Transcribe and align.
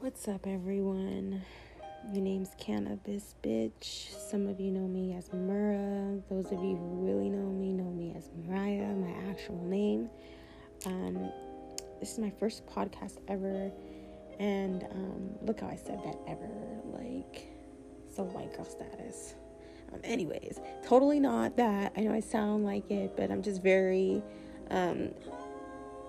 What's 0.00 0.28
up, 0.28 0.46
everyone? 0.46 1.42
Your 2.10 2.22
name's 2.22 2.52
Cannabis 2.56 3.34
Bitch. 3.42 4.08
Some 4.30 4.46
of 4.46 4.58
you 4.58 4.70
know 4.70 4.88
me 4.88 5.12
as 5.12 5.30
Mura. 5.30 6.18
Those 6.30 6.46
of 6.46 6.52
you 6.52 6.74
who 6.74 7.04
really 7.04 7.28
know 7.28 7.50
me 7.50 7.74
know 7.74 7.90
me 7.90 8.14
as 8.16 8.30
Mariah, 8.34 8.94
my 8.94 9.10
actual 9.30 9.62
name. 9.62 10.08
Um, 10.86 11.30
this 12.00 12.12
is 12.12 12.18
my 12.18 12.30
first 12.30 12.64
podcast 12.66 13.18
ever, 13.28 13.70
and 14.38 14.84
um, 14.84 15.32
look 15.42 15.60
how 15.60 15.66
I 15.66 15.76
said 15.76 16.02
that 16.02 16.16
ever. 16.26 16.48
Like, 16.86 17.52
so 18.16 18.22
white 18.22 18.56
girl 18.56 18.64
status. 18.64 19.34
Um, 19.92 20.00
anyways, 20.02 20.60
totally 20.82 21.20
not 21.20 21.58
that. 21.58 21.92
I 21.94 22.00
know 22.00 22.14
I 22.14 22.20
sound 22.20 22.64
like 22.64 22.90
it, 22.90 23.18
but 23.18 23.30
I'm 23.30 23.42
just 23.42 23.62
very 23.62 24.22
um, 24.70 25.10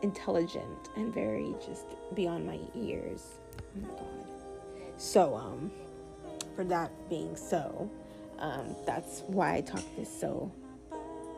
intelligent 0.01 0.89
and 0.95 1.13
very 1.13 1.55
just 1.65 1.85
beyond 2.13 2.45
my 2.45 2.59
ears. 2.75 3.23
Oh 3.57 3.81
my 3.81 3.87
god. 3.89 4.07
So, 4.97 5.35
um, 5.35 5.71
for 6.55 6.63
that 6.65 6.91
being 7.09 7.35
so, 7.35 7.89
um, 8.39 8.75
that's 8.85 9.23
why 9.27 9.55
I 9.55 9.61
talk 9.61 9.83
this 9.97 10.09
so 10.19 10.51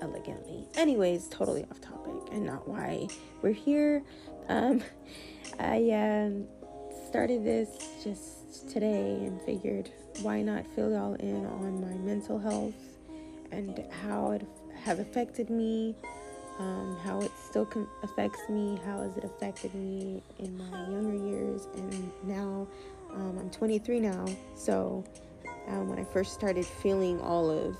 elegantly. 0.01 0.67
Anyways, 0.75 1.27
totally 1.29 1.63
off 1.69 1.79
topic 1.81 2.13
and 2.31 2.45
not 2.45 2.67
why 2.67 3.07
we're 3.41 3.51
here. 3.51 4.03
Um, 4.49 4.83
I 5.59 5.89
um, 5.91 6.45
started 7.07 7.43
this 7.45 7.69
just 8.03 8.69
today 8.69 9.25
and 9.25 9.41
figured 9.41 9.91
why 10.21 10.41
not 10.41 10.65
fill 10.75 10.91
y'all 10.91 11.13
in 11.15 11.45
on 11.45 11.81
my 11.81 11.95
mental 11.97 12.39
health 12.39 12.73
and 13.51 13.83
how 14.03 14.31
it 14.31 14.45
have 14.83 14.99
affected 14.99 15.49
me 15.49 15.95
um, 16.59 16.97
how 17.03 17.19
it 17.21 17.31
still 17.53 17.65
com- 17.67 17.87
affects 18.01 18.49
me, 18.49 18.81
how 18.83 19.03
has 19.03 19.15
it 19.15 19.23
affected 19.23 19.71
me 19.75 20.23
in 20.39 20.57
my 20.57 20.89
younger 20.89 21.13
years, 21.13 21.67
and 21.75 22.11
now 22.23 22.67
um, 23.11 23.37
I'm 23.37 23.51
23 23.51 23.99
now. 23.99 24.25
So 24.55 25.03
um, 25.67 25.87
when 25.87 25.99
I 25.99 26.03
first 26.03 26.33
started 26.33 26.65
feeling 26.65 27.21
all 27.21 27.51
of 27.51 27.77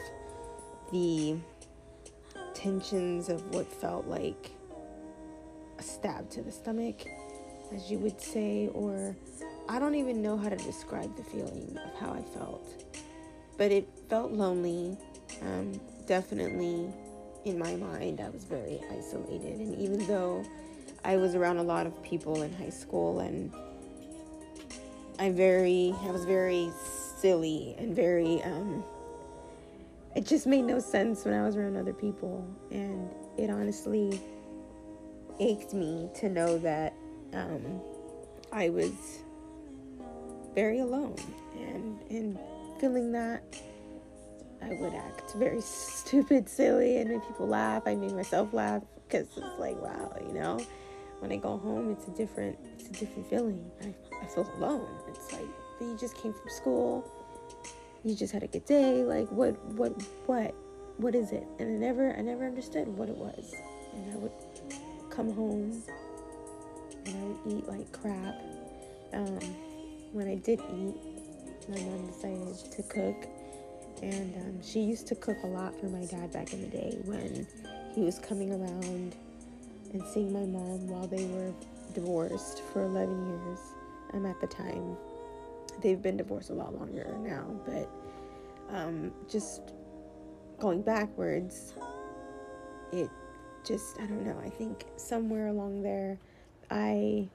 the 0.92 1.38
tensions 2.54 3.30
of 3.30 3.44
what 3.50 3.66
felt 3.66 4.06
like 4.06 4.52
a 5.80 5.82
stab 5.82 6.30
to 6.30 6.44
the 6.44 6.52
stomach, 6.52 7.08
as 7.74 7.90
you 7.90 7.98
would 7.98 8.22
say, 8.22 8.70
or 8.76 9.16
I 9.68 9.80
don't 9.80 9.96
even 9.96 10.22
know 10.22 10.38
how 10.38 10.50
to 10.50 10.58
describe 10.58 11.18
the 11.18 11.24
feeling 11.24 11.80
of 11.84 12.00
how 12.00 12.14
I 12.14 12.22
felt, 12.22 12.86
but 13.58 13.72
it 13.72 13.90
felt 14.08 14.34
lonely. 14.34 14.96
Um, 15.42 15.82
definitely 16.06 16.94
in 17.46 17.60
my 17.60 17.76
mind, 17.76 18.22
I 18.22 18.30
was 18.30 18.44
very 18.44 18.80
isolated. 18.92 19.60
And 19.60 19.80
even 19.80 20.06
though 20.08 20.46
I 21.04 21.18
was 21.18 21.36
around 21.36 21.58
a 21.58 21.64
lot 21.64 21.86
of 21.86 22.02
people 22.04 22.42
in 22.44 22.54
high 22.54 22.70
school 22.70 23.20
and 23.20 23.52
I 25.20 25.32
very 25.32 25.94
I 26.04 26.12
was 26.12 26.26
very 26.26 26.72
silly 27.18 27.76
and 27.78 27.96
very 27.96 28.42
um 28.44 28.84
it 30.16 30.26
just 30.26 30.48
made 30.48 30.64
no 30.64 30.80
sense 30.80 31.26
when 31.26 31.34
I 31.34 31.46
was 31.46 31.56
around 31.56 31.76
other 31.76 31.94
people 31.94 32.48
and 32.72 33.10
it 33.38 33.50
honestly 33.50 34.20
ached 35.40 35.74
me 35.74 36.10
to 36.16 36.30
know 36.30 36.58
that 36.60 36.94
um 37.34 37.82
I 38.52 38.70
was 38.70 38.94
very 40.56 40.80
alone 40.80 41.16
and 41.58 42.00
and 42.10 42.40
feeling 42.80 43.12
that 43.12 43.44
I 44.64 44.76
would 44.80 44.94
act 44.94 45.34
very 45.34 45.62
stupid, 45.62 46.48
silly, 46.48 46.98
and 46.98 47.10
make 47.10 47.28
people 47.28 47.48
laugh. 47.48 47.84
I 47.86 47.96
made 47.96 48.14
myself 48.14 48.54
laugh 48.54 48.84
because 49.08 49.28
it's 49.36 49.60
like, 49.60 49.82
wow, 49.82 50.16
you 50.26 50.34
know. 50.34 50.60
When 51.20 51.32
I 51.32 51.38
go 51.38 51.58
home, 51.58 51.92
it's 51.92 52.08
a 52.08 52.12
different, 52.12 52.58
it's 52.76 52.90
a 52.90 52.92
different 52.92 53.30
feeling. 53.30 53.72
I, 53.82 53.94
I 54.22 54.26
feel 54.28 54.50
alone. 54.58 54.88
It's 55.08 55.32
like, 55.32 55.48
you 55.80 55.98
just 55.98 56.16
came 56.18 56.34
from 56.34 56.50
school. 56.50 57.10
You 58.04 58.16
just 58.16 58.34
had 58.34 58.44
a 58.44 58.48
good 58.48 58.66
day. 58.66 59.04
Like, 59.04 59.30
what, 59.30 59.64
what, 59.74 59.94
what, 60.26 60.54
what 60.98 61.16
is 61.16 61.32
it? 61.32 61.46
And 61.60 61.70
I 61.70 61.88
never, 61.88 62.14
I 62.14 62.22
never 62.22 62.46
understood 62.46 62.88
what 62.88 63.08
it 63.10 63.16
was. 63.16 63.54
And 63.94 64.12
I 64.14 64.18
would 64.18 64.32
come 65.10 65.32
home 65.34 65.82
and 67.06 67.16
I 67.16 67.24
would 67.24 67.58
eat 67.58 67.68
like 67.68 67.92
crap. 67.92 68.36
Um, 69.14 69.40
when 70.12 70.28
I 70.28 70.36
did 70.36 70.60
eat, 70.60 70.96
my 71.70 71.80
mom 71.80 72.08
decided 72.08 72.72
to 72.72 72.84
cook 72.84 73.28
and 74.04 74.36
um, 74.36 74.62
she 74.62 74.82
used 74.82 75.08
to 75.08 75.16
cook 75.16 75.38
a 75.44 75.48
lot 75.48 75.80
for 75.80 75.88
my 75.88 76.06
dad 76.06 76.32
back 76.32 76.54
in 76.54 76.62
the 76.62 76.68
day 76.68 76.98
when 77.06 77.48
he 77.96 78.02
was 78.02 78.20
coming 78.20 78.52
around 78.52 79.16
and 79.94 80.04
seeing 80.14 80.34
my 80.34 80.46
mom 80.46 80.88
while 80.88 81.08
they 81.08 81.26
were 81.26 81.54
divorced 81.94 82.62
for 82.72 82.84
11 82.84 83.28
years 83.28 83.60
um, 84.14 84.26
at 84.26 84.40
the 84.42 84.48
time. 84.48 84.98
They've 85.82 86.02
been 86.02 86.18
divorced 86.18 86.50
a 86.50 86.54
lot 86.54 86.78
longer 86.78 87.16
now, 87.22 87.46
but 87.66 87.90
um, 88.70 89.12
just 89.30 89.62
going 90.60 90.82
backwards, 90.82 91.74
it 92.92 93.10
just, 93.64 93.98
I 94.00 94.06
don't 94.06 94.26
know, 94.26 94.40
I 94.44 94.50
think 94.50 94.86
somewhere 94.98 95.48
along 95.48 95.82
there, 95.82 96.20
I 96.70 97.28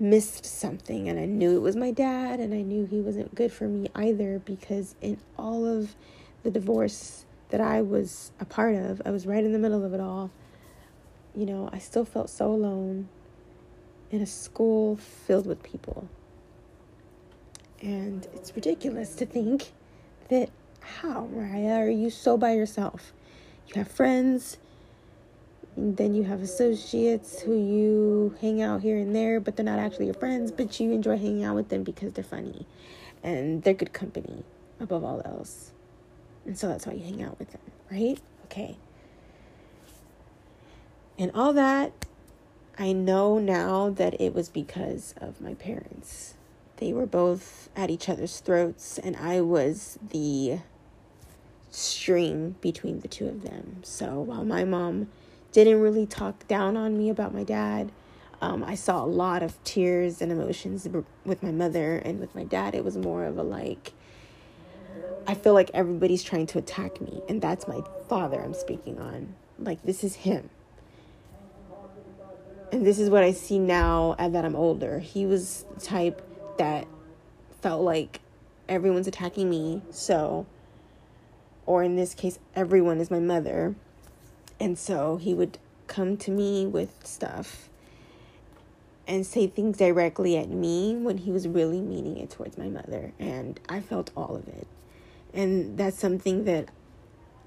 missed 0.00 0.44
something 0.44 1.08
and 1.08 1.18
I 1.18 1.24
knew 1.24 1.56
it 1.56 1.60
was 1.60 1.74
my 1.74 1.90
dad 1.90 2.40
and 2.40 2.54
I 2.54 2.62
knew 2.62 2.86
he 2.86 3.00
wasn't 3.00 3.34
good 3.34 3.52
for 3.52 3.64
me 3.64 3.88
either 3.94 4.38
because 4.38 4.94
in 5.00 5.18
all 5.36 5.66
of 5.66 5.94
the 6.42 6.50
divorce 6.50 7.24
that 7.50 7.60
I 7.60 7.82
was 7.82 8.30
a 8.38 8.44
part 8.44 8.76
of, 8.76 9.02
I 9.04 9.10
was 9.10 9.26
right 9.26 9.42
in 9.42 9.52
the 9.52 9.58
middle 9.58 9.84
of 9.84 9.94
it 9.94 10.00
all. 10.00 10.30
You 11.34 11.46
know, 11.46 11.68
I 11.72 11.78
still 11.78 12.04
felt 12.04 12.30
so 12.30 12.52
alone 12.52 13.08
in 14.10 14.22
a 14.22 14.26
school 14.26 14.96
filled 14.96 15.46
with 15.46 15.62
people. 15.62 16.08
And 17.80 18.26
it's 18.34 18.54
ridiculous 18.54 19.14
to 19.16 19.26
think 19.26 19.72
that 20.28 20.50
how, 20.80 21.28
Mariah, 21.32 21.78
are 21.78 21.90
you 21.90 22.10
so 22.10 22.36
by 22.36 22.52
yourself? 22.52 23.12
You 23.68 23.74
have 23.76 23.88
friends, 23.88 24.58
then 25.78 26.14
you 26.14 26.24
have 26.24 26.42
associates 26.42 27.40
who 27.40 27.54
you 27.54 28.34
hang 28.40 28.60
out 28.60 28.82
here 28.82 28.96
and 28.96 29.14
there, 29.14 29.38
but 29.38 29.56
they're 29.56 29.64
not 29.64 29.78
actually 29.78 30.06
your 30.06 30.14
friends, 30.14 30.50
but 30.50 30.80
you 30.80 30.90
enjoy 30.90 31.16
hanging 31.16 31.44
out 31.44 31.54
with 31.54 31.68
them 31.68 31.84
because 31.84 32.12
they're 32.12 32.24
funny 32.24 32.66
and 33.22 33.62
they're 33.62 33.74
good 33.74 33.92
company 33.92 34.44
above 34.80 35.04
all 35.04 35.22
else. 35.24 35.72
And 36.44 36.58
so 36.58 36.68
that's 36.68 36.86
why 36.86 36.94
you 36.94 37.04
hang 37.04 37.22
out 37.22 37.38
with 37.38 37.52
them, 37.52 37.60
right? 37.90 38.18
Okay. 38.46 38.76
And 41.18 41.30
all 41.34 41.52
that, 41.52 41.92
I 42.78 42.92
know 42.92 43.38
now 43.38 43.90
that 43.90 44.20
it 44.20 44.34
was 44.34 44.48
because 44.48 45.14
of 45.20 45.40
my 45.40 45.54
parents. 45.54 46.34
They 46.76 46.92
were 46.92 47.06
both 47.06 47.68
at 47.76 47.90
each 47.90 48.08
other's 48.08 48.38
throats, 48.38 48.98
and 48.98 49.16
I 49.16 49.40
was 49.40 49.98
the 50.10 50.60
string 51.70 52.54
between 52.60 53.00
the 53.00 53.08
two 53.08 53.26
of 53.26 53.42
them. 53.42 53.78
So 53.82 54.20
while 54.20 54.44
my 54.44 54.64
mom 54.64 55.08
didn't 55.64 55.80
really 55.80 56.06
talk 56.06 56.46
down 56.48 56.76
on 56.76 56.96
me 56.96 57.10
about 57.10 57.34
my 57.34 57.44
dad. 57.44 57.90
Um, 58.40 58.62
I 58.62 58.76
saw 58.76 59.04
a 59.04 59.06
lot 59.06 59.42
of 59.42 59.62
tears 59.64 60.22
and 60.22 60.30
emotions 60.30 60.86
with 61.24 61.42
my 61.42 61.50
mother, 61.50 61.96
and 61.96 62.20
with 62.20 62.34
my 62.34 62.44
dad, 62.44 62.74
it 62.74 62.84
was 62.84 62.96
more 62.96 63.24
of 63.24 63.36
a 63.36 63.42
like, 63.42 63.92
I 65.26 65.34
feel 65.34 65.54
like 65.54 65.70
everybody's 65.74 66.22
trying 66.22 66.46
to 66.48 66.58
attack 66.58 67.00
me, 67.00 67.20
and 67.28 67.42
that's 67.42 67.66
my 67.66 67.80
father 68.08 68.40
I'm 68.40 68.54
speaking 68.54 69.00
on. 69.00 69.34
Like, 69.58 69.82
this 69.82 70.04
is 70.04 70.14
him. 70.14 70.50
And 72.70 72.86
this 72.86 73.00
is 73.00 73.10
what 73.10 73.24
I 73.24 73.32
see 73.32 73.58
now 73.58 74.14
as 74.18 74.32
that 74.32 74.44
I'm 74.44 74.54
older. 74.54 75.00
He 75.00 75.26
was 75.26 75.64
the 75.74 75.80
type 75.80 76.22
that 76.58 76.86
felt 77.60 77.82
like 77.82 78.20
everyone's 78.68 79.08
attacking 79.08 79.50
me, 79.50 79.82
so, 79.90 80.46
or 81.66 81.82
in 81.82 81.96
this 81.96 82.14
case, 82.14 82.38
everyone 82.54 82.98
is 83.00 83.10
my 83.10 83.18
mother 83.18 83.74
and 84.60 84.78
so 84.78 85.16
he 85.16 85.34
would 85.34 85.58
come 85.86 86.16
to 86.18 86.30
me 86.30 86.66
with 86.66 86.94
stuff 87.04 87.68
and 89.06 89.26
say 89.26 89.46
things 89.46 89.78
directly 89.78 90.36
at 90.36 90.50
me 90.50 90.94
when 90.94 91.18
he 91.18 91.32
was 91.32 91.48
really 91.48 91.80
meaning 91.80 92.18
it 92.18 92.30
towards 92.30 92.58
my 92.58 92.68
mother. 92.68 93.12
And 93.18 93.58
I 93.68 93.80
felt 93.80 94.10
all 94.16 94.36
of 94.36 94.46
it. 94.48 94.66
And 95.32 95.78
that's 95.78 95.98
something 95.98 96.44
that 96.44 96.68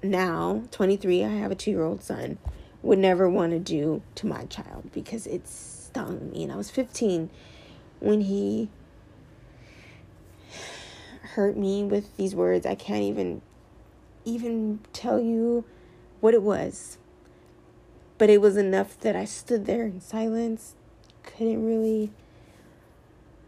now, 0.02 0.64
23, 0.72 1.24
I 1.24 1.28
have 1.28 1.52
a 1.52 1.54
two 1.54 1.70
year 1.70 1.84
old 1.84 2.02
son, 2.02 2.38
would 2.82 2.98
never 2.98 3.28
want 3.28 3.52
to 3.52 3.60
do 3.60 4.02
to 4.16 4.26
my 4.26 4.44
child 4.46 4.90
because 4.92 5.26
it 5.28 5.46
stung 5.46 6.32
me. 6.32 6.42
And 6.42 6.52
I 6.52 6.56
was 6.56 6.70
15 6.70 7.30
when 8.00 8.22
he 8.22 8.68
hurt 11.34 11.56
me 11.56 11.84
with 11.84 12.16
these 12.16 12.34
words. 12.34 12.66
I 12.66 12.74
can't 12.74 13.02
even 13.02 13.40
even 14.24 14.80
tell 14.92 15.20
you 15.20 15.64
what 16.20 16.34
it 16.34 16.42
was 16.42 16.98
but 18.22 18.30
it 18.30 18.40
was 18.40 18.56
enough 18.56 18.96
that 19.00 19.16
I 19.16 19.24
stood 19.24 19.66
there 19.66 19.84
in 19.84 20.00
silence, 20.00 20.76
couldn't 21.24 21.66
really 21.66 22.12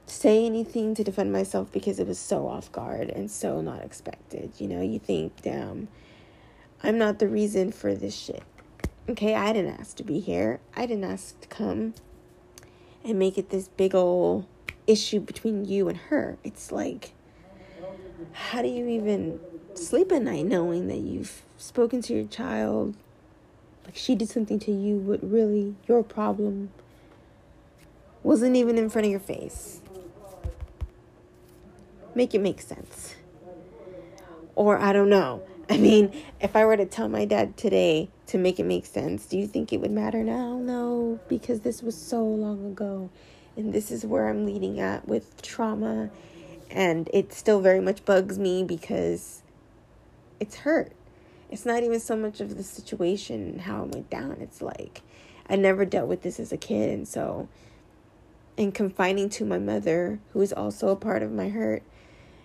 say 0.05 0.45
anything 0.45 0.97
to 0.97 1.05
defend 1.05 1.33
myself 1.33 1.71
because 1.71 2.01
it 2.01 2.09
was 2.09 2.19
so 2.19 2.49
off 2.49 2.73
guard 2.73 3.09
and 3.09 3.31
so 3.31 3.61
not 3.61 3.85
expected. 3.85 4.51
You 4.59 4.67
know, 4.67 4.81
you 4.83 4.99
think, 4.99 5.43
damn, 5.43 5.87
I'm 6.83 6.99
not 6.99 7.21
the 7.21 7.29
reason 7.29 7.71
for 7.71 7.95
this 7.95 8.17
shit. 8.17 8.43
Okay, 9.09 9.37
I 9.37 9.53
didn't 9.53 9.79
ask 9.79 9.95
to 9.99 10.03
be 10.03 10.19
here. 10.19 10.59
I 10.75 10.87
didn't 10.87 11.05
ask 11.05 11.41
to 11.43 11.47
come 11.47 11.95
and 13.05 13.17
make 13.17 13.39
it 13.39 13.51
this 13.51 13.69
big 13.69 13.95
old 13.95 14.45
issue 14.89 15.21
between 15.21 15.65
you 15.67 15.89
and 15.89 15.99
her. 15.99 16.37
It's 16.43 16.73
like, 16.73 17.13
how 18.33 18.61
do 18.61 18.67
you 18.67 18.89
even 18.89 19.39
sleep 19.75 20.11
at 20.11 20.23
night 20.23 20.47
knowing 20.47 20.89
that 20.89 20.99
you've 20.99 21.45
spoken 21.59 22.03
to 22.03 22.13
your 22.13 22.27
child? 22.27 22.97
Like 23.85 23.97
she 23.97 24.15
did 24.15 24.29
something 24.29 24.59
to 24.61 24.73
you, 24.73 25.05
but 25.07 25.21
really 25.23 25.75
your 25.87 26.03
problem 26.03 26.71
wasn't 28.23 28.57
even 28.57 28.79
in 28.79 28.89
front 28.89 29.05
of 29.05 29.11
your 29.11 29.21
face. 29.21 29.81
Make 32.15 32.35
it 32.35 32.41
make 32.41 32.61
sense. 32.61 33.15
Or 34.55 34.79
I 34.79 34.93
don't 34.93 35.11
know. 35.11 35.43
I 35.71 35.79
mean, 35.79 36.13
if 36.41 36.57
I 36.57 36.65
were 36.65 36.77
to 36.77 36.87
tell 36.87 37.09
my 37.09 37.25
dad 37.25 37.57
today 37.57 38.09
to 38.27 38.39
make 38.39 38.59
it 38.59 38.65
make 38.65 38.87
sense, 38.87 39.27
do 39.27 39.39
you 39.39 39.47
think 39.47 39.73
it 39.73 39.81
would 39.81 39.91
matter 39.91 40.23
now? 40.23 40.59
No, 40.59 41.19
because 41.29 41.61
this 41.61 41.83
was 41.83 41.97
so 41.97 42.23
long 42.23 42.67
ago. 42.67 43.11
And 43.57 43.73
this 43.73 43.91
is 43.91 44.05
where 44.05 44.29
I'm 44.29 44.47
leading 44.47 44.81
at 44.81 45.07
with 45.07 45.41
trauma. 45.43 46.11
And 46.71 47.09
it 47.13 47.33
still 47.33 47.61
very 47.61 47.81
much 47.81 48.05
bugs 48.05 48.39
me 48.39 48.65
because 48.65 49.43
it's 50.41 50.57
hurt. 50.57 50.93
It's 51.55 51.65
not 51.65 51.85
even 51.85 52.01
so 52.01 52.17
much 52.17 52.41
of 52.41 52.57
the 52.57 52.65
situation 52.65 53.41
and 53.43 53.61
how 53.61 53.85
it 53.85 53.95
went 53.95 54.11
down. 54.11 54.39
It's 54.41 54.61
like 54.61 55.03
I 55.49 55.55
never 55.55 55.85
dealt 55.85 56.09
with 56.09 56.23
this 56.23 56.41
as 56.41 56.51
a 56.51 56.57
kid. 56.57 56.91
And 56.91 57.07
so, 57.07 57.49
in 58.57 58.73
confining 58.73 59.29
to 59.31 59.45
my 59.45 59.61
mother, 59.61 60.19
who 60.33 60.41
is 60.41 60.53
also 60.53 60.89
a 60.89 60.97
part 60.97 61.23
of 61.23 61.31
my 61.31 61.51
hurt, 61.51 61.85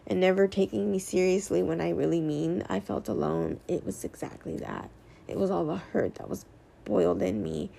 and 0.05 0.19
never 0.19 0.47
taking 0.47 0.91
me 0.91 0.99
seriously 0.99 1.63
when 1.63 1.81
I 1.81 1.89
really 1.89 2.21
mean 2.21 2.63
I 2.69 2.79
felt 2.79 3.07
alone, 3.07 3.59
it 3.67 3.83
was 3.83 4.03
exactly 4.03 4.57
that. 4.57 4.91
It 5.27 5.37
was 5.37 5.49
all 5.49 5.65
the 5.65 5.77
hurt 5.77 6.13
that 6.15 6.29
was 6.29 6.45
boiled 6.85 7.23
in 7.23 7.41
me 7.41 7.71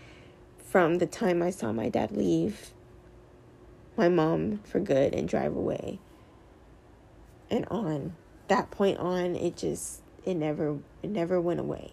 from 0.58 0.98
the 0.98 1.06
time 1.06 1.42
I 1.42 1.50
saw 1.50 1.70
my 1.70 1.90
dad 1.90 2.10
leave 2.10 2.72
my 3.96 4.08
mom 4.08 4.58
for 4.64 4.80
good 4.80 5.14
and 5.14 5.28
drive 5.28 5.54
away. 5.54 6.00
And 7.48 7.66
on 7.70 8.16
that 8.48 8.72
point 8.72 8.98
on, 8.98 9.36
it 9.36 9.56
just 9.56 9.99
it 10.24 10.34
never 10.34 10.78
it 11.02 11.10
never 11.10 11.40
went 11.40 11.60
away. 11.60 11.92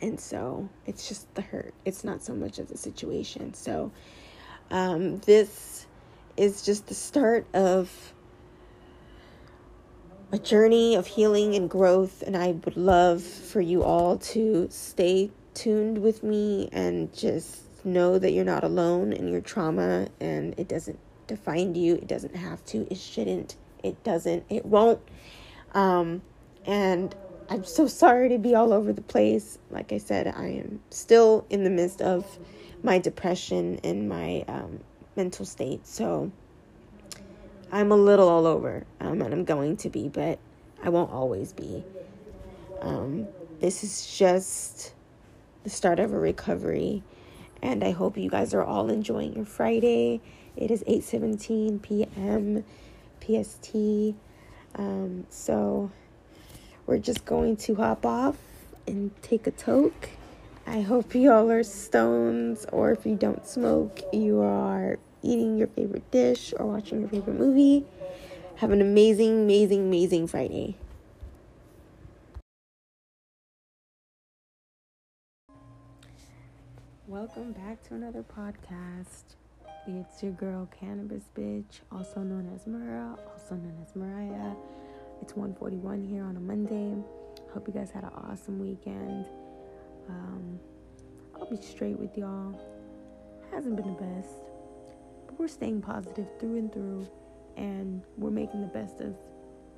And 0.00 0.18
so 0.18 0.68
it's 0.84 1.08
just 1.08 1.32
the 1.34 1.42
hurt. 1.42 1.74
It's 1.84 2.02
not 2.02 2.22
so 2.22 2.34
much 2.34 2.58
of 2.58 2.68
the 2.68 2.76
situation. 2.76 3.54
So 3.54 3.92
um, 4.70 5.18
this 5.20 5.86
is 6.36 6.62
just 6.62 6.88
the 6.88 6.94
start 6.94 7.46
of 7.54 8.12
a 10.32 10.38
journey 10.38 10.96
of 10.96 11.06
healing 11.06 11.54
and 11.54 11.70
growth. 11.70 12.22
And 12.26 12.36
I 12.36 12.52
would 12.52 12.76
love 12.76 13.22
for 13.22 13.60
you 13.60 13.84
all 13.84 14.18
to 14.18 14.66
stay 14.70 15.30
tuned 15.54 15.98
with 15.98 16.22
me 16.22 16.68
and 16.72 17.14
just 17.14 17.62
know 17.84 18.18
that 18.18 18.32
you're 18.32 18.44
not 18.44 18.64
alone 18.64 19.12
in 19.12 19.28
your 19.28 19.40
trauma 19.40 20.08
and 20.20 20.54
it 20.58 20.68
doesn't 20.68 20.98
define 21.26 21.74
you. 21.74 21.94
It 21.94 22.06
doesn't 22.06 22.34
have 22.34 22.64
to. 22.66 22.86
It 22.90 22.98
shouldn't. 22.98 23.56
It 23.82 24.02
doesn't. 24.02 24.44
It 24.48 24.64
won't. 24.64 25.00
Um, 25.74 26.22
and 26.66 27.14
I'm 27.48 27.64
so 27.64 27.86
sorry 27.86 28.28
to 28.30 28.38
be 28.38 28.54
all 28.54 28.72
over 28.72 28.92
the 28.92 29.02
place. 29.02 29.58
Like 29.70 29.92
I 29.92 29.98
said, 29.98 30.26
I 30.28 30.46
am 30.46 30.80
still 30.90 31.44
in 31.50 31.64
the 31.64 31.70
midst 31.70 32.00
of 32.00 32.38
my 32.82 32.98
depression 32.98 33.80
and 33.84 34.08
my 34.08 34.44
um, 34.48 34.80
mental 35.16 35.44
state. 35.44 35.86
So 35.86 36.30
I'm 37.70 37.92
a 37.92 37.96
little 37.96 38.28
all 38.28 38.46
over, 38.46 38.84
um, 39.00 39.22
and 39.22 39.32
I'm 39.32 39.44
going 39.44 39.76
to 39.78 39.90
be, 39.90 40.08
but 40.08 40.38
I 40.82 40.88
won't 40.88 41.12
always 41.12 41.52
be. 41.52 41.84
Um, 42.80 43.28
this 43.60 43.84
is 43.84 44.16
just 44.16 44.94
the 45.64 45.70
start 45.70 46.00
of 46.00 46.12
a 46.12 46.18
recovery, 46.18 47.02
and 47.62 47.84
I 47.84 47.92
hope 47.92 48.16
you 48.16 48.28
guys 48.28 48.54
are 48.54 48.64
all 48.64 48.90
enjoying 48.90 49.34
your 49.34 49.44
Friday. 49.44 50.20
It 50.56 50.70
is 50.70 50.82
8:17 50.84 51.80
p.m. 51.80 52.64
PST. 53.20 54.16
Um, 54.74 55.26
so 55.30 55.90
we're 56.92 56.98
just 56.98 57.24
going 57.24 57.56
to 57.56 57.74
hop 57.76 58.04
off 58.04 58.36
and 58.86 59.10
take 59.22 59.46
a 59.46 59.50
toke. 59.50 60.10
I 60.66 60.82
hope 60.82 61.14
y'all 61.14 61.50
are 61.50 61.62
stones, 61.62 62.66
or 62.70 62.92
if 62.92 63.06
you 63.06 63.14
don't 63.14 63.46
smoke, 63.46 64.00
you 64.12 64.42
are 64.42 64.98
eating 65.22 65.56
your 65.56 65.68
favorite 65.68 66.10
dish 66.10 66.52
or 66.54 66.66
watching 66.66 67.00
your 67.00 67.08
favorite 67.08 67.38
movie. 67.38 67.86
Have 68.56 68.72
an 68.72 68.82
amazing, 68.82 69.44
amazing, 69.44 69.86
amazing 69.86 70.26
Friday. 70.26 70.76
Welcome 77.06 77.52
back 77.52 77.82
to 77.84 77.94
another 77.94 78.22
podcast. 78.22 79.36
It's 79.86 80.22
your 80.22 80.32
girl 80.32 80.68
Cannabis 80.78 81.24
Bitch, 81.34 81.80
also 81.90 82.20
known 82.20 82.52
as 82.54 82.66
Mara, 82.66 83.16
also 83.32 83.54
known 83.54 83.78
as 83.82 83.96
Mariah. 83.96 84.56
It's 85.22 85.36
141 85.36 86.02
here 86.02 86.24
on 86.24 86.36
a 86.36 86.40
Monday. 86.40 87.00
Hope 87.54 87.68
you 87.68 87.72
guys 87.72 87.90
had 87.90 88.02
an 88.02 88.10
awesome 88.10 88.58
weekend. 88.58 89.24
Um, 90.08 90.58
I'll 91.36 91.48
be 91.48 91.62
straight 91.62 91.98
with 91.98 92.18
y'all. 92.18 92.58
Hasn't 93.50 93.76
been 93.76 93.86
the 93.86 94.00
best 94.00 94.34
but 95.32 95.38
we're 95.38 95.48
staying 95.48 95.80
positive 95.80 96.26
through 96.38 96.56
and 96.58 96.72
through, 96.72 97.08
and 97.56 98.02
we're 98.18 98.30
making 98.30 98.60
the 98.60 98.66
best 98.66 99.00
of 99.00 99.14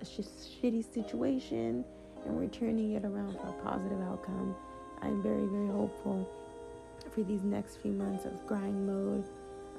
a 0.01 0.05
sh- 0.05 0.27
shitty 0.63 0.93
situation, 0.93 1.85
and 2.25 2.37
we're 2.37 2.49
turning 2.49 2.93
it 2.93 3.05
around 3.05 3.33
for 3.33 3.49
a 3.49 3.63
positive 3.63 4.01
outcome. 4.01 4.55
I'm 5.03 5.23
very, 5.23 5.47
very 5.47 5.69
hopeful 5.69 6.29
for 7.13 7.23
these 7.23 7.43
next 7.43 7.77
few 7.77 7.93
months 7.93 8.25
of 8.25 8.47
grind 8.47 8.87
mode. 8.87 9.29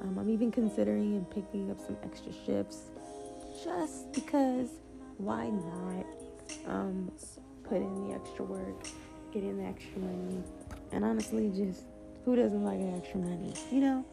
Um, 0.02 0.20
I'm 0.20 0.30
even 0.30 0.52
considering 0.52 1.16
and 1.16 1.30
picking 1.30 1.72
up 1.72 1.80
some 1.80 1.98
extra 2.04 2.32
shifts 2.46 2.92
just 3.64 4.12
because 4.14 4.70
why 5.18 5.50
not 5.50 6.06
um, 6.68 7.12
put 7.64 7.78
in 7.78 8.08
the 8.08 8.16
extra 8.16 8.46
work, 8.46 8.88
get 9.34 9.44
in 9.44 9.58
the 9.58 9.66
extra 9.66 10.00
money, 10.00 10.44
and 10.92 11.04
honestly, 11.04 11.52
just 11.56 11.84
who 12.24 12.36
doesn't 12.36 12.64
like 12.64 12.80
extra 12.98 13.20
money, 13.20 13.54
you 13.72 13.82
know? 13.82 14.06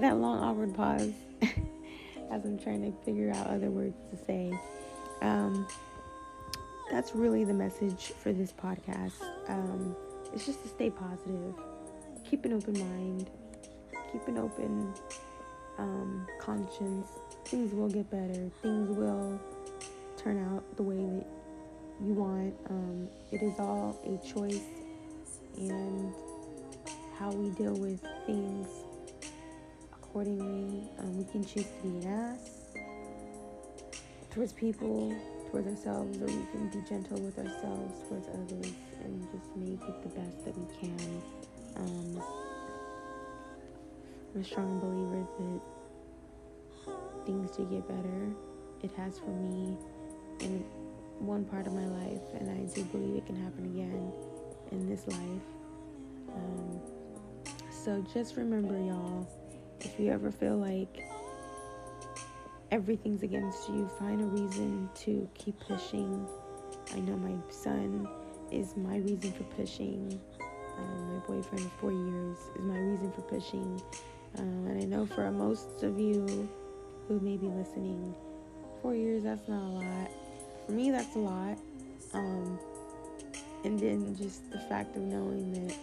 that 0.00 0.16
long 0.16 0.38
awkward 0.38 0.74
pause 0.74 1.12
as 2.30 2.44
I'm 2.44 2.58
trying 2.58 2.82
to 2.82 3.04
figure 3.04 3.32
out 3.34 3.48
other 3.48 3.70
words 3.70 3.96
to 4.10 4.24
say. 4.24 4.58
Um, 5.22 5.66
that's 6.90 7.14
really 7.14 7.44
the 7.44 7.52
message 7.52 8.12
for 8.22 8.32
this 8.32 8.52
podcast. 8.52 9.14
Um, 9.48 9.96
it's 10.32 10.46
just 10.46 10.62
to 10.62 10.68
stay 10.68 10.90
positive, 10.90 11.54
keep 12.28 12.44
an 12.44 12.52
open 12.52 12.78
mind, 12.78 13.30
keep 14.12 14.26
an 14.28 14.38
open 14.38 14.94
um, 15.78 16.26
conscience. 16.40 17.08
Things 17.44 17.72
will 17.72 17.88
get 17.88 18.10
better. 18.10 18.50
Things 18.62 18.90
will 18.90 19.40
turn 20.16 20.44
out 20.52 20.64
the 20.76 20.82
way 20.82 20.96
that 20.96 21.26
you 22.04 22.14
want. 22.14 22.54
Um, 22.68 23.08
it 23.30 23.42
is 23.42 23.58
all 23.58 23.98
a 24.04 24.26
choice 24.26 24.60
and 25.56 26.12
how 27.18 27.30
we 27.32 27.50
deal 27.50 27.74
with 27.74 28.00
things 28.26 28.68
accordingly. 29.92 30.88
Um, 30.98 31.18
we 31.18 31.24
can 31.24 31.44
choose 31.44 31.66
to 31.66 31.82
be 31.82 32.06
an 32.06 32.12
ass 32.12 32.50
towards 34.30 34.52
people, 34.52 35.14
towards 35.50 35.66
ourselves, 35.66 36.18
or 36.18 36.26
we 36.26 36.46
can 36.52 36.68
be 36.68 36.88
gentle 36.88 37.20
with 37.20 37.38
ourselves 37.38 38.08
towards 38.08 38.28
others 38.28 38.72
and 39.02 39.26
just 39.32 39.56
make 39.56 39.82
it 39.82 40.02
the 40.02 40.08
best 40.08 40.44
that 40.44 40.56
we 40.56 40.66
can. 40.78 41.22
Um, 41.76 42.22
I'm 44.38 44.44
a 44.44 44.46
strong 44.46 44.78
believer 44.78 45.26
that 46.86 47.26
things 47.26 47.50
do 47.50 47.64
get 47.64 47.88
better. 47.88 48.30
It 48.84 48.92
has 48.92 49.18
for 49.18 49.30
me 49.30 49.76
in 50.38 50.64
one 51.18 51.44
part 51.44 51.66
of 51.66 51.72
my 51.72 51.86
life, 51.86 52.22
and 52.38 52.48
I 52.48 52.72
do 52.72 52.84
believe 52.84 53.16
it 53.16 53.26
can 53.26 53.34
happen 53.34 53.64
again 53.64 54.12
in 54.70 54.88
this 54.88 55.08
life. 55.08 55.42
Um, 56.32 56.80
so 57.68 58.04
just 58.14 58.36
remember, 58.36 58.78
y'all 58.78 59.26
if 59.80 59.98
you 59.98 60.12
ever 60.12 60.30
feel 60.30 60.56
like 60.56 61.10
everything's 62.70 63.24
against 63.24 63.68
you, 63.68 63.90
find 63.98 64.20
a 64.20 64.24
reason 64.24 64.88
to 65.00 65.28
keep 65.34 65.58
pushing. 65.58 66.28
I 66.94 67.00
know 67.00 67.16
my 67.16 67.34
son 67.50 68.08
is 68.52 68.76
my 68.76 68.98
reason 68.98 69.32
for 69.32 69.42
pushing. 69.56 70.20
Um, 70.78 71.14
my 71.14 71.18
boyfriend 71.26 71.66
of 71.66 71.72
four 71.80 71.90
years 71.90 72.38
is 72.54 72.62
my 72.62 72.78
reason 72.78 73.10
for 73.10 73.22
pushing. 73.22 73.82
Um, 74.36 74.66
and 74.66 74.82
I 74.82 74.84
know 74.84 75.06
for 75.06 75.30
most 75.30 75.82
of 75.82 75.98
you 75.98 76.48
who 77.06 77.20
may 77.20 77.36
be 77.36 77.46
listening, 77.46 78.14
four 78.82 78.94
years, 78.94 79.24
that's 79.24 79.48
not 79.48 79.62
a 79.62 79.72
lot. 79.72 80.10
For 80.66 80.72
me, 80.72 80.90
that's 80.90 81.14
a 81.16 81.18
lot. 81.18 81.58
Um, 82.12 82.58
and 83.64 83.78
then 83.78 84.14
just 84.16 84.50
the 84.50 84.58
fact 84.60 84.96
of 84.96 85.02
knowing 85.02 85.52
that, 85.52 85.76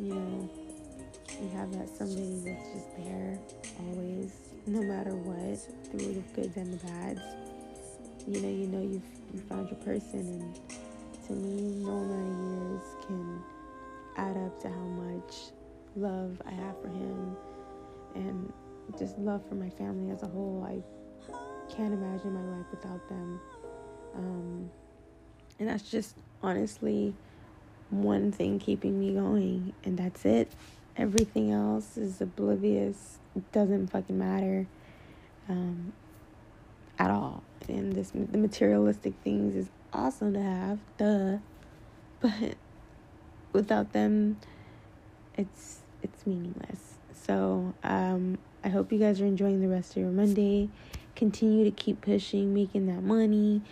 you 0.00 0.14
know, 0.14 0.50
you 1.40 1.48
have 1.56 1.72
that 1.72 1.88
somebody 1.96 2.40
that's 2.44 2.68
just 2.72 2.96
there 2.96 3.38
always, 3.80 4.32
no 4.66 4.82
matter 4.82 5.14
what, 5.14 5.58
through 5.90 6.14
the 6.14 6.20
goods 6.34 6.56
and 6.56 6.72
the 6.72 6.86
bads. 6.86 7.20
You 8.26 8.40
know, 8.40 8.48
you 8.48 8.66
know 8.68 8.82
you've 8.82 9.02
you 9.34 9.40
found 9.48 9.68
your 9.70 9.80
person, 9.80 10.20
and 10.20 11.26
to 11.26 11.32
me, 11.32 11.82
no 11.82 11.90
amount 11.90 12.28
of 12.28 12.70
years 12.70 13.06
can 13.06 13.42
add 14.16 14.36
up 14.36 14.60
to 14.62 14.68
how 14.68 14.74
much 14.74 15.34
love 15.96 16.40
I 16.46 16.50
have 16.50 16.80
for 16.80 16.88
him 16.88 17.36
and 18.14 18.52
just 18.98 19.18
love 19.18 19.42
for 19.48 19.54
my 19.54 19.70
family 19.70 20.10
as 20.12 20.22
a 20.22 20.26
whole. 20.26 20.64
I 20.66 20.82
can't 21.74 21.94
imagine 21.94 22.34
my 22.34 22.56
life 22.56 22.66
without 22.70 23.08
them. 23.08 23.40
Um, 24.14 24.70
and 25.58 25.68
that's 25.68 25.90
just 25.90 26.16
honestly 26.42 27.14
one 27.90 28.32
thing 28.32 28.58
keeping 28.58 28.98
me 28.98 29.14
going, 29.14 29.72
and 29.84 29.98
that's 29.98 30.24
it. 30.24 30.50
Everything 30.96 31.52
else 31.52 31.96
is 31.96 32.20
oblivious. 32.20 33.18
It 33.36 33.50
doesn't 33.52 33.88
fucking 33.88 34.18
matter 34.18 34.66
um, 35.48 35.92
at 36.98 37.10
all. 37.10 37.42
And 37.68 37.92
this 37.92 38.10
the 38.10 38.38
materialistic 38.38 39.14
things 39.22 39.54
is 39.54 39.68
awesome 39.92 40.34
to 40.34 40.42
have, 40.42 40.78
duh. 40.98 41.38
But 42.20 42.54
without 43.52 43.92
them, 43.92 44.38
it's 45.36 45.81
it's 46.02 46.26
meaningless. 46.26 46.94
So 47.12 47.74
um, 47.82 48.38
I 48.64 48.68
hope 48.68 48.92
you 48.92 48.98
guys 48.98 49.20
are 49.20 49.26
enjoying 49.26 49.60
the 49.60 49.68
rest 49.68 49.92
of 49.92 49.98
your 49.98 50.10
Monday. 50.10 50.68
Continue 51.14 51.64
to 51.64 51.70
keep 51.70 52.00
pushing, 52.00 52.52
making 52.54 52.86
that 52.86 53.02
money. 53.02 53.62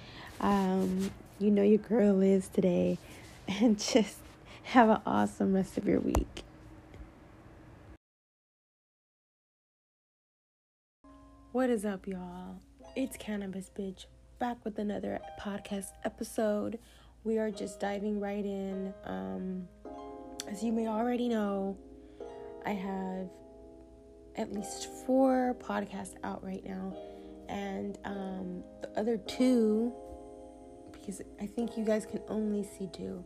Um, 0.41 1.11
you 1.39 1.51
know 1.51 1.63
your 1.63 1.79
girl 1.79 2.23
is 2.23 2.49
today, 2.49 2.99
and 3.49 3.79
just 3.79 4.19
have 4.65 4.89
an 4.89 5.01
awesome 5.07 5.55
rest 5.55 5.77
of 5.79 5.87
your 5.87 6.01
week. 6.01 6.45
What 11.53 11.69
is 11.69 11.85
up, 11.85 12.07
y'all? 12.07 12.61
It's 12.95 13.17
Cannabis 13.17 13.71
Bitch 13.77 14.07
back 14.39 14.65
with 14.65 14.79
another 14.79 15.21
podcast 15.41 15.89
episode. 16.05 16.79
We 17.25 17.39
are 17.39 17.51
just 17.51 17.81
diving 17.81 18.21
right 18.21 18.45
in. 18.45 18.95
Um, 19.05 19.69
as 20.49 20.63
you 20.63 20.73
may 20.73 20.89
already 20.89 21.29
know, 21.29 21.77
I 22.67 22.71
have 22.71 23.29
at 24.37 24.52
least 24.52 24.88
four 25.07 25.57
podcasts 25.61 26.14
out 26.25 26.43
right 26.45 26.64
now, 26.64 26.95
and 27.49 27.99
um, 28.05 28.62
the 28.83 28.99
other 28.99 29.17
two, 29.17 29.93
because 30.93 31.21
I 31.40 31.47
think 31.47 31.76
you 31.76 31.85
guys 31.85 32.07
can 32.07 32.21
only 32.29 32.62
see 32.62 32.88
two. 32.93 33.25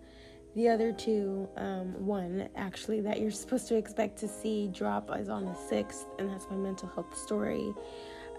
The 0.54 0.68
other 0.68 0.92
two, 0.92 1.48
um, 1.56 2.06
one 2.06 2.48
actually 2.54 3.00
that 3.00 3.20
you're 3.20 3.32
supposed 3.32 3.66
to 3.68 3.76
expect 3.76 4.18
to 4.18 4.28
see 4.28 4.68
drop 4.68 5.10
is 5.18 5.28
on 5.28 5.44
the 5.44 5.52
6th, 5.52 6.06
and 6.18 6.30
that's 6.30 6.46
my 6.48 6.56
mental 6.56 6.88
health 6.88 7.16
story. 7.16 7.74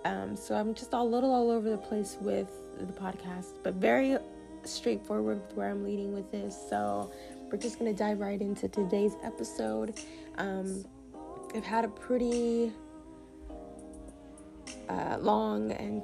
Um, 0.06 0.36
so 0.38 0.56
I'm 0.56 0.74
just 0.74 0.94
a 0.94 1.04
little 1.04 1.34
all 1.34 1.52
over 1.52 1.70
the 1.70 1.78
place 1.78 2.18
with 2.22 2.48
the 2.80 2.94
podcast, 2.94 3.56
but 3.64 3.74
very 3.76 4.18
straightforward 4.64 5.42
with 5.42 5.58
where 5.58 5.70
I'm 5.70 5.84
leading 5.84 6.14
with 6.14 6.32
this. 6.32 6.58
So 6.70 7.12
we're 7.52 7.58
just 7.58 7.80
gonna 7.80 7.94
dive 7.94 8.20
right 8.20 8.42
into 8.42 8.68
today's 8.68 9.16
episode. 9.24 10.00
Um, 10.38 10.86
I've 11.56 11.64
had 11.64 11.86
a 11.86 11.88
pretty 11.88 12.74
uh, 14.90 15.18
long 15.20 15.72
and 15.72 16.02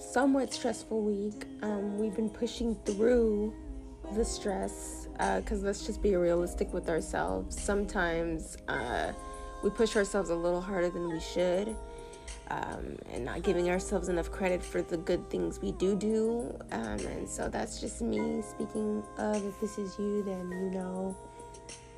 somewhat 0.00 0.52
stressful 0.52 1.02
week. 1.02 1.44
Um, 1.62 1.98
we've 1.98 2.14
been 2.14 2.30
pushing 2.30 2.74
through 2.84 3.52
the 4.14 4.24
stress 4.24 5.08
because 5.12 5.62
uh, 5.62 5.66
let's 5.66 5.86
just 5.86 6.02
be 6.02 6.16
realistic 6.16 6.72
with 6.72 6.88
ourselves. 6.88 7.60
Sometimes 7.60 8.56
uh, 8.68 9.12
we 9.62 9.70
push 9.70 9.96
ourselves 9.96 10.30
a 10.30 10.34
little 10.34 10.60
harder 10.60 10.90
than 10.90 11.08
we 11.08 11.20
should. 11.20 11.76
Um, 12.48 12.96
and 13.10 13.24
not 13.24 13.42
giving 13.42 13.70
ourselves 13.70 14.08
enough 14.08 14.30
credit 14.30 14.62
for 14.62 14.82
the 14.82 14.98
good 14.98 15.30
things 15.30 15.60
we 15.60 15.72
do 15.72 15.96
do. 15.96 16.54
Um, 16.72 17.00
and 17.00 17.28
so 17.28 17.48
that's 17.48 17.80
just 17.80 18.02
me 18.02 18.42
speaking 18.42 19.02
of. 19.16 19.44
If 19.46 19.60
this 19.60 19.78
is 19.78 19.98
you, 19.98 20.22
then 20.22 20.50
you 20.50 20.70
know 20.70 21.16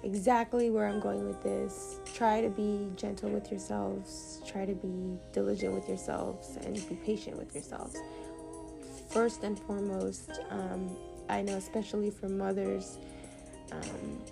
exactly 0.03 0.71
where 0.71 0.87
I'm 0.87 1.01
going 1.01 1.27
with 1.27 1.43
this. 1.43 1.99
Try 2.15 2.41
to 2.41 2.49
be 2.49 2.89
gentle 2.97 3.29
with 3.31 3.51
yourselves, 3.51 4.41
try 4.47 4.65
to 4.65 4.75
be 4.75 5.19
diligent 5.33 5.75
with 5.75 5.89
yourselves, 5.89 6.57
and 6.65 6.75
be 6.89 6.95
patient 6.95 7.37
with 7.37 7.53
yourselves. 7.53 7.97
First 9.11 9.43
and 9.43 9.59
foremost, 9.59 10.31
um, 10.51 10.97
I 11.29 11.43
know, 11.43 11.57
especially 11.57 12.11
for 12.11 12.29
mothers, 12.29 12.99
um, 13.73 14.23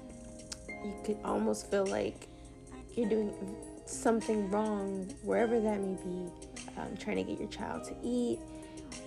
you 0.85 0.95
could 1.05 1.19
almost 1.25 1.71
feel 1.71 1.87
like 1.87 2.29
you're 2.95 3.09
doing 3.09 3.33
something 3.87 4.51
wrong 4.51 5.09
wherever 5.23 5.61
that 5.61 5.81
may 5.81 5.95
be, 6.03 6.31
um, 6.77 6.97
trying 6.99 7.17
to 7.17 7.23
get 7.23 7.39
your 7.39 7.49
child 7.49 7.85
to 7.85 7.95
eat 8.03 8.39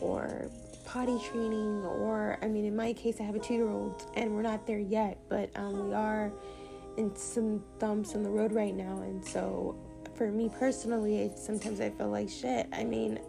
or 0.02 0.50
potty 0.86 1.20
training, 1.32 1.84
or 1.84 2.38
I 2.42 2.48
mean, 2.48 2.66
in 2.66 2.76
my 2.76 2.94
case, 2.94 3.20
I 3.20 3.24
have 3.24 3.36
a 3.36 3.40
two 3.40 3.54
year 3.54 3.70
old 3.70 4.10
and 4.16 4.34
we're 4.36 4.42
not 4.42 4.66
there 4.66 4.80
yet, 4.80 5.18
but 5.30 5.50
um, 5.56 5.88
we 5.88 5.94
are 5.94 6.32
in 6.98 7.16
some 7.16 7.64
bumps 7.80 8.14
in 8.14 8.24
the 8.24 8.30
road 8.30 8.52
right 8.52 8.76
now. 8.76 9.02
And 9.02 9.24
so, 9.24 9.76
for 10.16 10.32
me 10.32 10.50
personally, 10.50 11.32
sometimes 11.36 11.80
I 11.80 11.90
feel 11.92 12.10
like 12.10 12.30
shit. 12.30 12.68
I 12.74 12.84
mean, 12.84 13.20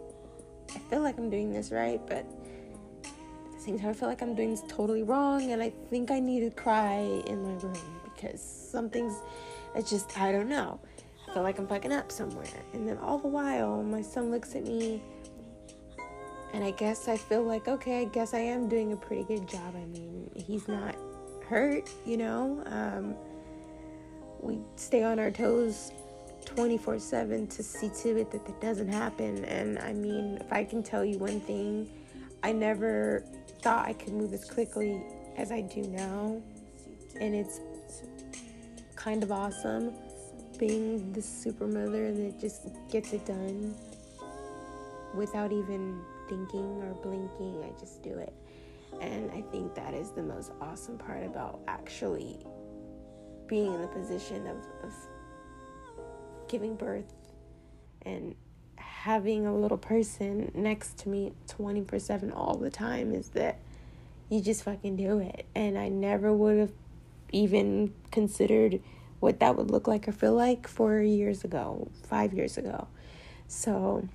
I 0.73 0.79
feel 0.89 1.01
like 1.01 1.17
I'm 1.17 1.29
doing 1.29 1.51
this 1.51 1.71
right, 1.71 2.01
but 2.07 2.25
at 3.03 3.05
the 3.53 3.59
same 3.59 3.79
time, 3.79 3.89
I 3.89 3.93
feel 3.93 4.09
like 4.09 4.21
I'm 4.21 4.35
doing 4.35 4.51
this 4.51 4.63
totally 4.67 5.03
wrong, 5.03 5.51
and 5.51 5.61
I 5.61 5.71
think 5.89 6.11
I 6.11 6.19
need 6.19 6.41
to 6.41 6.51
cry 6.51 7.21
in 7.27 7.43
my 7.43 7.61
room 7.61 7.77
because 8.15 8.41
something's, 8.41 9.15
it's 9.75 9.89
just, 9.89 10.17
I 10.19 10.31
don't 10.31 10.49
know. 10.49 10.79
Feel 11.33 11.43
like 11.43 11.59
I'm 11.59 11.67
fucking 11.67 11.91
up 11.91 12.11
somewhere. 12.11 12.47
And 12.73 12.87
then 12.87 12.97
all 12.97 13.17
the 13.17 13.27
while, 13.27 13.83
my 13.83 14.01
son 14.01 14.31
looks 14.31 14.55
at 14.55 14.63
me 14.63 15.01
and 16.53 16.63
I 16.63 16.71
guess 16.71 17.07
I 17.07 17.17
feel 17.17 17.43
like, 17.43 17.67
okay, 17.67 18.01
I 18.01 18.05
guess 18.05 18.33
I 18.33 18.39
am 18.39 18.67
doing 18.67 18.93
a 18.93 18.95
pretty 18.95 19.23
good 19.23 19.47
job. 19.47 19.75
I 19.75 19.85
mean, 19.85 20.31
he's 20.35 20.67
not 20.67 20.95
hurt, 21.47 21.89
you 22.05 22.17
know? 22.17 22.63
Um, 22.65 23.15
we 24.41 24.57
stay 24.75 25.03
on 25.03 25.19
our 25.19 25.29
toes 25.29 25.91
24 26.45 26.97
7 26.99 27.47
to 27.47 27.63
see 27.63 27.89
to 28.01 28.19
it 28.19 28.31
that 28.31 28.45
that 28.45 28.61
doesn't 28.61 28.87
happen. 28.87 29.45
And 29.45 29.77
I 29.79 29.93
mean, 29.93 30.37
if 30.41 30.51
I 30.51 30.63
can 30.63 30.81
tell 30.81 31.05
you 31.05 31.19
one 31.19 31.39
thing, 31.41 31.89
I 32.41 32.51
never 32.51 33.23
thought 33.61 33.87
I 33.87 33.93
could 33.93 34.13
move 34.13 34.33
as 34.33 34.49
quickly 34.49 35.03
as 35.37 35.51
I 35.51 35.61
do 35.61 35.81
now. 35.83 36.41
And 37.19 37.35
it's 37.35 37.59
kind 38.95 39.21
of 39.21 39.31
awesome 39.31 39.93
being 40.59 41.11
the 41.13 41.21
super 41.21 41.65
mother 41.65 42.13
that 42.13 42.39
just 42.39 42.67
gets 42.91 43.13
it 43.13 43.25
done 43.25 43.73
without 45.15 45.51
even 45.51 46.01
thinking 46.27 46.83
or 46.83 46.93
blinking, 47.01 47.63
I 47.63 47.79
just 47.79 48.03
do 48.03 48.11
it. 48.11 48.33
And 49.01 49.31
I 49.31 49.41
think 49.49 49.73
that 49.75 49.93
is 49.93 50.11
the 50.11 50.21
most 50.21 50.51
awesome 50.61 50.97
part 50.97 51.25
about 51.25 51.61
actually 51.67 52.37
being 53.47 53.73
in 53.73 53.81
the 53.81 53.87
position 53.87 54.45
of, 54.45 54.57
of 54.83 54.93
giving 56.47 56.75
birth 56.75 57.13
and 58.03 58.35
having 58.75 59.45
a 59.45 59.55
little 59.55 59.77
person 59.77 60.51
next 60.53 60.97
to 60.99 61.09
me 61.09 61.31
24 61.47 61.99
7 61.99 62.31
all 62.31 62.57
the 62.57 62.69
time 62.69 63.13
is 63.13 63.29
that 63.29 63.59
you 64.29 64.41
just 64.41 64.63
fucking 64.63 64.97
do 64.97 65.19
it. 65.19 65.45
And 65.55 65.77
I 65.77 65.89
never 65.89 66.33
would 66.33 66.57
have 66.57 66.71
even 67.31 67.93
considered 68.11 68.81
what 69.19 69.39
that 69.39 69.55
would 69.55 69.69
look 69.71 69.87
like 69.87 70.07
or 70.07 70.11
feel 70.11 70.33
like 70.33 70.67
four 70.67 70.99
years 70.99 71.43
ago, 71.43 71.87
five 72.03 72.33
years 72.33 72.57
ago. 72.57 72.87
So 73.47 74.07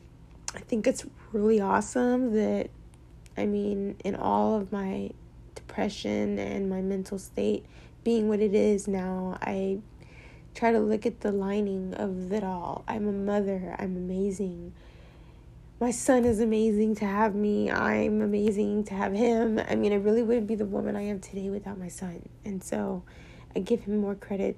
I 0.55 0.61
think 0.61 0.87
it's 0.87 1.05
really 1.33 1.61
awesome 1.61 2.33
that, 2.35 2.71
I 3.37 3.47
mean, 3.47 3.97
in 4.05 4.15
all 4.15 4.55
of 4.55 4.73
my 4.73 5.11
depression 5.55 6.39
and 6.39 6.71
my 6.71 6.81
mental 6.81 7.19
state 7.19 7.67
being 8.03 8.29
what 8.29 8.41
it 8.41 8.55
is 8.55 8.87
now, 8.87 9.39
I 9.41 9.79
try 10.55 10.73
to 10.73 10.79
look 10.79 11.05
at 11.05 11.21
the 11.21 11.33
lining 11.33 11.95
of 11.95 12.33
it 12.33 12.45
all. 12.45 12.85
I'm 12.87 13.09
a 13.09 13.13
mother, 13.13 13.75
I'm 13.79 13.97
amazing. 13.97 14.73
My 15.81 15.91
son 15.91 16.25
is 16.25 16.39
amazing 16.39 16.95
to 16.97 17.05
have 17.05 17.35
me. 17.35 17.71
I'm 17.71 18.23
amazing 18.23 18.85
to 18.85 18.95
have 18.95 19.13
him. 19.13 19.61
I 19.69 19.75
mean, 19.75 19.93
I 19.93 19.97
really 19.97 20.23
wouldn't 20.23 20.47
be 20.47 20.55
the 20.55 20.65
woman 20.65 20.95
I 20.95 21.03
am 21.03 21.19
today 21.19 21.51
without 21.51 21.79
my 21.79 21.89
son. 21.89 22.29
And 22.45 22.63
so 22.63 23.03
I 23.57 23.59
give 23.59 23.83
him 23.83 23.99
more 23.99 24.15
credit 24.15 24.57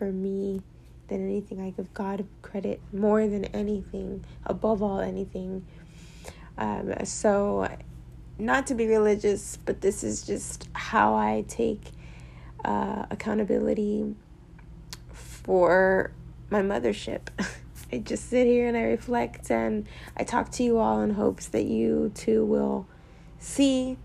for 0.00 0.10
me 0.10 0.62
than 1.08 1.22
anything. 1.28 1.60
I 1.60 1.70
give 1.70 1.92
God 1.92 2.26
credit 2.40 2.80
more 2.90 3.28
than 3.28 3.44
anything, 3.44 4.24
above 4.46 4.82
all 4.82 4.98
anything. 4.98 5.66
Um, 6.56 6.94
so, 7.04 7.68
not 8.38 8.66
to 8.68 8.74
be 8.74 8.86
religious, 8.86 9.58
but 9.58 9.82
this 9.82 10.02
is 10.02 10.22
just 10.22 10.70
how 10.72 11.14
I 11.14 11.44
take 11.48 11.82
uh, 12.64 13.04
accountability 13.10 14.14
for 15.12 16.12
my 16.48 16.62
mothership. 16.62 17.28
I 17.92 17.98
just 17.98 18.30
sit 18.30 18.46
here 18.46 18.68
and 18.68 18.76
I 18.76 18.84
reflect 18.84 19.50
and 19.50 19.86
I 20.16 20.24
talk 20.24 20.50
to 20.52 20.62
you 20.62 20.78
all 20.78 21.02
in 21.02 21.10
hopes 21.10 21.48
that 21.48 21.64
you 21.64 22.10
too 22.14 22.42
will 22.46 22.86
see 23.38 23.98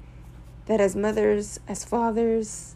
that 0.65 0.81
as 0.81 0.93
mothers, 0.93 1.61
as 1.69 1.85
fathers, 1.85 2.75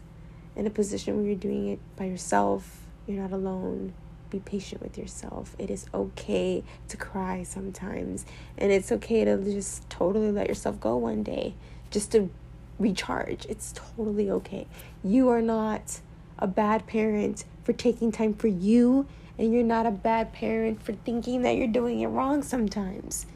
in 0.56 0.66
a 0.66 0.70
position 0.70 1.16
where 1.16 1.26
you're 1.26 1.34
doing 1.34 1.68
it 1.68 1.80
by 1.96 2.04
yourself, 2.04 2.79
you're 3.10 3.22
not 3.22 3.32
alone, 3.32 3.92
be 4.30 4.38
patient 4.38 4.82
with 4.82 4.96
yourself. 4.96 5.56
It 5.58 5.70
is 5.70 5.86
okay 5.92 6.62
to 6.88 6.96
cry 6.96 7.42
sometimes, 7.42 8.24
and 8.56 8.70
it's 8.70 8.92
okay 8.92 9.24
to 9.24 9.36
just 9.42 9.88
totally 9.90 10.30
let 10.30 10.48
yourself 10.48 10.80
go 10.80 10.96
one 10.96 11.22
day 11.22 11.54
just 11.90 12.12
to 12.12 12.30
recharge. 12.78 13.46
It's 13.46 13.72
totally 13.74 14.30
okay. 14.30 14.66
You 15.02 15.28
are 15.30 15.42
not 15.42 16.00
a 16.38 16.46
bad 16.46 16.86
parent 16.86 17.44
for 17.64 17.72
taking 17.72 18.12
time 18.12 18.34
for 18.34 18.48
you, 18.48 19.06
and 19.38 19.52
you're 19.52 19.62
not 19.62 19.86
a 19.86 19.90
bad 19.90 20.32
parent 20.32 20.82
for 20.82 20.92
thinking 20.92 21.42
that 21.42 21.56
you're 21.56 21.66
doing 21.66 22.00
it 22.00 22.06
wrong 22.06 22.42
sometimes. 22.42 23.26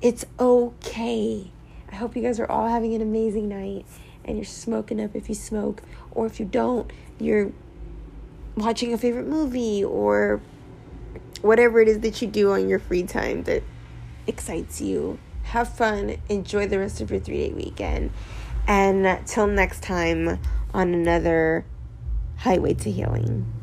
It's 0.00 0.24
okay. 0.38 1.50
I 1.90 1.94
hope 1.94 2.16
you 2.16 2.22
guys 2.22 2.40
are 2.40 2.50
all 2.50 2.68
having 2.68 2.94
an 2.94 3.02
amazing 3.02 3.48
night 3.48 3.86
and 4.24 4.36
you're 4.36 4.44
smoking 4.44 5.00
up 5.00 5.14
if 5.14 5.28
you 5.28 5.34
smoke, 5.34 5.82
or 6.12 6.26
if 6.26 6.38
you 6.38 6.46
don't, 6.46 6.90
you're 7.18 7.52
watching 8.56 8.92
a 8.92 8.98
favorite 8.98 9.26
movie 9.26 9.84
or 9.84 10.40
whatever 11.40 11.80
it 11.80 11.88
is 11.88 12.00
that 12.00 12.20
you 12.22 12.28
do 12.28 12.52
on 12.52 12.68
your 12.68 12.78
free 12.78 13.02
time 13.02 13.44
that 13.44 13.62
excites 14.26 14.80
you. 14.80 15.18
Have 15.44 15.74
fun, 15.74 16.16
enjoy 16.28 16.66
the 16.66 16.78
rest 16.78 17.00
of 17.00 17.10
your 17.10 17.20
three 17.20 17.48
day 17.48 17.52
weekend, 17.52 18.10
and 18.66 19.26
till 19.26 19.46
next 19.46 19.82
time 19.82 20.38
on 20.72 20.94
another 20.94 21.64
highway 22.38 22.74
to 22.74 22.90
healing. 22.90 23.61